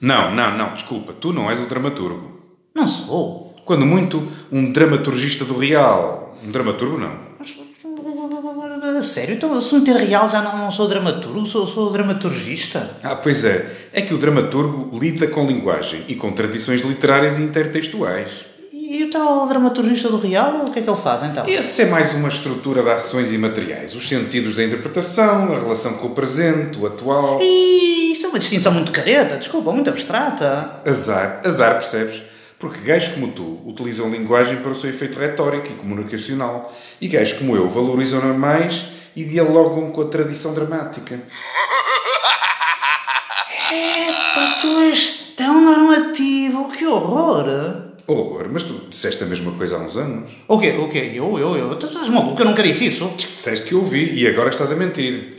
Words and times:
Não, 0.00 0.34
não, 0.34 0.56
não, 0.56 0.74
desculpa, 0.74 1.12
tu 1.12 1.32
não 1.32 1.50
és 1.50 1.60
o 1.60 1.66
dramaturgo. 1.66 2.40
Não 2.74 2.86
sou. 2.86 3.54
Quando 3.64 3.84
muito, 3.84 4.26
um 4.50 4.70
dramaturgista 4.70 5.44
do 5.44 5.58
real. 5.58 6.36
Um 6.46 6.50
dramaturgo 6.50 6.98
não. 6.98 7.28
Mas, 8.80 9.06
sério, 9.06 9.34
então 9.34 9.60
se 9.60 9.74
meter 9.74 9.96
real 9.96 10.30
já 10.30 10.40
não, 10.40 10.56
não 10.56 10.72
sou 10.72 10.88
dramaturgo, 10.88 11.46
sou, 11.46 11.66
sou 11.66 11.90
dramaturgista. 11.90 12.96
Ah, 13.02 13.16
pois 13.16 13.44
é. 13.44 13.70
É 13.92 14.00
que 14.00 14.14
o 14.14 14.18
dramaturgo 14.18 14.96
lida 14.96 15.26
com 15.26 15.46
linguagem 15.46 16.04
e 16.08 16.14
com 16.14 16.32
tradições 16.32 16.80
literárias 16.80 17.38
e 17.38 17.42
intertextuais. 17.42 18.30
E 18.72 19.04
o 19.04 19.10
tal 19.10 19.46
dramaturgista 19.46 20.08
do 20.08 20.16
real, 20.16 20.64
o 20.66 20.72
que 20.72 20.78
é 20.78 20.82
que 20.82 20.88
ele 20.88 21.00
faz 21.00 21.22
então? 21.22 21.46
Esse 21.46 21.82
é 21.82 21.86
mais 21.86 22.14
uma 22.14 22.28
estrutura 22.28 22.82
de 22.82 22.88
ações 22.88 23.32
e 23.34 23.38
materiais, 23.38 23.94
os 23.94 24.08
sentidos 24.08 24.54
da 24.54 24.64
interpretação, 24.64 25.52
a 25.52 25.58
relação 25.58 25.94
com 25.94 26.06
o 26.06 26.10
presente, 26.10 26.78
o 26.78 26.86
atual. 26.86 27.38
E 27.42 28.16
é 28.28 28.30
uma 28.30 28.38
distinção 28.38 28.72
muito 28.72 28.92
careta, 28.92 29.36
desculpa, 29.36 29.72
muito 29.72 29.88
abstrata. 29.88 30.82
Azar, 30.86 31.40
azar, 31.44 31.74
percebes? 31.74 32.22
Porque 32.58 32.80
gajos 32.80 33.14
como 33.14 33.28
tu 33.28 33.60
utilizam 33.66 34.10
linguagem 34.10 34.58
para 34.58 34.70
o 34.70 34.74
seu 34.74 34.90
efeito 34.90 35.18
retórico 35.18 35.68
e 35.68 35.74
comunicacional, 35.76 36.76
e 37.00 37.08
gajos 37.08 37.38
como 37.38 37.56
eu 37.56 37.68
valorizam-na 37.68 38.34
mais 38.34 38.86
e 39.16 39.24
dialogam 39.24 39.90
com 39.90 40.02
a 40.02 40.06
tradição 40.06 40.52
dramática. 40.52 41.18
Epá, 43.70 44.58
tu 44.60 44.78
és 44.80 45.32
tão 45.36 45.60
normativo, 45.62 46.70
que 46.70 46.86
horror! 46.86 47.88
Horror, 48.06 48.48
mas 48.50 48.62
tu 48.62 48.86
disseste 48.88 49.22
a 49.22 49.26
mesma 49.26 49.52
coisa 49.52 49.76
há 49.76 49.78
uns 49.78 49.96
anos. 49.96 50.32
O 50.48 50.58
quê? 50.58 50.70
O 50.70 50.88
quê? 50.88 51.12
Eu, 51.14 51.38
eu, 51.38 51.56
eu? 51.56 51.76
Tu 51.76 51.86
estás 51.86 52.08
maluco? 52.08 52.40
Eu 52.40 52.46
nunca 52.46 52.62
disse 52.62 52.86
isso. 52.86 53.10
Disseste 53.16 53.66
que 53.66 53.74
eu 53.74 53.80
ouvi 53.80 54.14
e 54.14 54.26
agora 54.26 54.48
estás 54.48 54.72
a 54.72 54.76
mentir. 54.76 55.36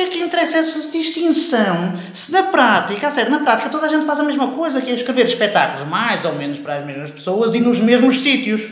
Que 0.00 0.04
é 0.04 0.08
que 0.08 0.18
interessa 0.20 0.56
essa 0.56 0.90
distinção? 0.90 1.92
Se 2.14 2.32
na 2.32 2.44
prática, 2.44 3.08
a 3.08 3.10
sério, 3.10 3.30
na 3.30 3.40
prática 3.40 3.68
toda 3.68 3.86
a 3.86 3.90
gente 3.90 4.06
faz 4.06 4.18
a 4.18 4.22
mesma 4.22 4.48
coisa, 4.48 4.80
que 4.80 4.90
é 4.90 4.94
escrever 4.94 5.26
espetáculos 5.26 5.86
mais 5.86 6.24
ou 6.24 6.34
menos 6.36 6.58
para 6.58 6.76
as 6.76 6.86
mesmas 6.86 7.10
pessoas 7.10 7.54
e 7.54 7.60
nos 7.60 7.78
mesmos 7.80 8.18
sítios. 8.20 8.62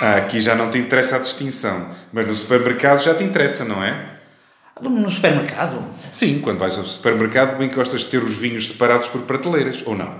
Ah, 0.00 0.16
aqui 0.16 0.40
já 0.40 0.56
não 0.56 0.68
te 0.68 0.78
interessa 0.78 1.14
a 1.14 1.18
distinção, 1.20 1.90
mas 2.12 2.26
no 2.26 2.34
supermercado 2.34 3.04
já 3.04 3.14
te 3.14 3.22
interessa, 3.22 3.64
não 3.64 3.84
é? 3.84 4.18
No 4.82 5.08
supermercado? 5.08 5.84
Sim, 6.10 6.40
quando 6.40 6.58
vais 6.58 6.76
ao 6.76 6.84
supermercado, 6.84 7.56
bem 7.56 7.68
gostas 7.68 8.00
de 8.00 8.06
ter 8.06 8.20
os 8.20 8.34
vinhos 8.34 8.66
separados 8.66 9.06
por 9.06 9.22
prateleiras, 9.22 9.80
ou 9.86 9.94
não? 9.94 10.12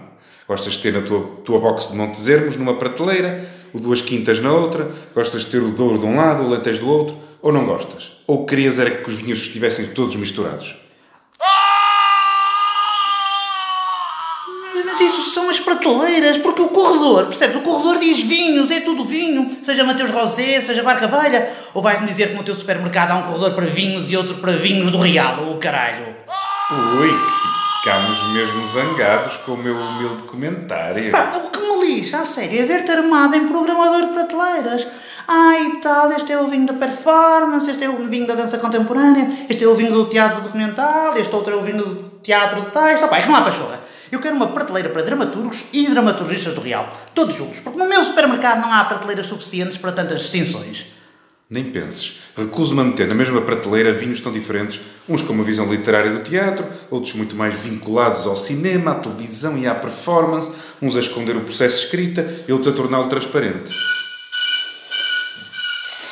Gostas 0.46 0.74
de 0.74 0.83
ter 0.83 0.92
na 0.92 1.02
tua, 1.02 1.41
tua 1.44 1.58
box 1.58 1.91
de 1.91 1.96
Montezermos 1.96 2.56
numa 2.56 2.78
prateleira, 2.78 3.58
o 3.72 3.78
Duas 3.78 4.00
Quintas 4.00 4.41
na 4.41 4.52
outra, 4.52 4.91
gostas 5.14 5.42
de 5.42 5.50
ter 5.50 5.62
o 5.62 5.70
Douro 5.70 5.98
de 5.98 6.06
um 6.06 6.16
lado, 6.16 6.44
o 6.44 6.48
Lentejo 6.48 6.80
do 6.80 6.88
outro, 6.88 7.16
ou 7.41 7.52
não 7.52 7.64
gostas? 7.64 8.19
Ou 8.27 8.44
querias 8.44 8.78
era 8.78 8.91
que 8.91 9.08
os 9.08 9.16
vinhos 9.16 9.41
estivessem 9.41 9.86
todos 9.88 10.16
misturados? 10.16 10.77
Mas 14.84 15.00
isso 15.00 15.30
são 15.30 15.48
as 15.48 15.61
prateleiras, 15.61 16.39
porque 16.39 16.61
o 16.61 16.69
corredor, 16.69 17.27
percebes? 17.27 17.56
O 17.56 17.61
corredor 17.61 17.98
diz 17.98 18.20
vinhos, 18.20 18.70
é 18.70 18.80
tudo 18.80 19.05
vinho, 19.05 19.48
seja 19.62 19.84
Mateus 19.84 20.11
Rosé, 20.11 20.61
seja 20.61 20.83
Barca 20.83 21.06
Velha, 21.06 21.48
ou 21.72 21.80
vais-me 21.80 22.06
dizer 22.08 22.30
que 22.30 22.34
no 22.34 22.42
teu 22.42 22.55
supermercado 22.55 23.12
há 23.12 23.16
um 23.16 23.22
corredor 23.22 23.52
para 23.52 23.66
vinhos 23.66 24.11
e 24.11 24.16
outro 24.16 24.34
para 24.36 24.52
vinhos 24.52 24.91
do 24.91 24.98
Real, 24.98 25.44
ou 25.44 25.58
caralho? 25.58 26.16
Ui, 27.00 27.08
que 27.08 27.78
ficámos 27.78 28.22
mesmo 28.33 28.66
zangados 28.66 29.36
com 29.36 29.52
o 29.52 29.56
meu 29.56 29.77
humilde 29.77 30.24
comentário. 30.24 31.12
Pá, 31.12 31.30
o 31.34 31.50
que 31.50 31.67
me 31.79 31.95
lixa, 31.95 32.19
a 32.19 32.25
sério, 32.25 32.61
é 32.61 32.65
ver-te 32.67 32.91
armado 32.91 33.37
em 33.37 33.48
programador 33.48 34.07
de 34.07 34.12
prateleiras. 34.12 34.87
E 35.61 35.81
tal, 35.83 36.11
este 36.12 36.33
é 36.33 36.39
o 36.39 36.47
vinho 36.48 36.67
da 36.67 36.73
performance, 36.73 37.70
este 37.70 37.85
é 37.85 37.89
o 37.89 37.97
vinho 37.97 38.27
da 38.27 38.35
dança 38.35 38.57
contemporânea, 38.59 39.29
este 39.48 39.65
é 39.65 39.69
o 39.69 39.75
vinho 39.75 39.93
do 39.93 40.07
teatro 40.07 40.41
documental, 40.41 41.17
este 41.17 41.35
outro 41.35 41.52
é 41.52 41.57
o 41.57 41.63
vinho 41.63 41.85
do 41.85 42.20
teatro 42.23 42.63
de 42.63 42.70
texto. 42.70 43.14
Isto 43.14 43.29
não 43.29 43.36
há 43.36 43.42
pachorra. 43.42 43.80
Eu 44.11 44.20
quero 44.20 44.36
uma 44.36 44.48
prateleira 44.48 44.89
para 44.89 45.02
dramaturgos 45.02 45.64
e 45.73 45.86
dramaturgistas 45.89 46.55
do 46.55 46.63
Real, 46.63 46.89
todos 47.14 47.35
juntos, 47.35 47.61
porque 47.61 47.79
no 47.79 47.86
meu 47.86 48.02
supermercado 48.02 48.63
não 48.63 48.73
há 48.73 48.85
prateleiras 48.85 49.27
suficientes 49.27 49.77
para 49.77 49.92
tantas 49.92 50.20
distinções. 50.20 50.86
Nem 51.51 51.64
penses. 51.64 52.19
Recuso-me 52.36 52.83
a 52.83 52.85
meter 52.85 53.09
na 53.09 53.14
mesma 53.14 53.41
prateleira 53.41 53.95
vinhos 53.95 54.20
tão 54.20 54.31
diferentes, 54.31 54.83
uns 55.09 55.23
com 55.23 55.33
uma 55.33 55.42
visão 55.42 55.64
literária 55.73 56.13
do 56.13 56.20
teatro, 56.20 56.67
outros 56.91 57.14
muito 57.14 57.35
mais 57.35 57.55
vinculados 57.55 58.27
ao 58.27 58.36
cinema, 58.36 58.91
à 58.91 58.95
televisão 58.97 59.57
e 59.57 59.67
à 59.67 59.75
performance, 59.75 60.51
uns 60.83 60.95
a 60.95 61.01
esconder 61.01 61.35
o 61.37 61.41
processo 61.41 61.77
de 61.77 61.85
escrita 61.85 62.45
e 62.47 62.53
outros 62.53 62.75
a 62.75 62.77
torná-lo 62.77 63.08
transparente. 63.08 63.70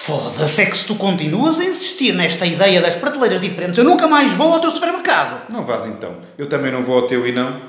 Foda-se, 0.07 0.63
é 0.63 0.67
que 0.67 0.79
se 0.79 0.87
tu 0.87 0.95
continuas 0.95 1.61
a 1.61 1.65
insistir 1.65 2.15
nesta 2.15 2.47
ideia 2.47 2.81
das 2.81 2.95
prateleiras 2.95 3.41
diferentes, 3.41 3.77
eu 3.77 3.85
nunca 3.85 4.07
mais 4.07 4.33
vou 4.33 4.55
ao 4.55 4.61
teu 4.61 4.71
supermercado. 4.71 5.53
Não 5.53 5.67
vás 5.67 5.85
então. 5.85 6.17
Eu 6.39 6.47
também 6.47 6.73
não 6.73 6.83
vou 6.83 6.97
ao 6.97 7.07
teu 7.07 7.27
e 7.27 7.33
não. 7.33 7.61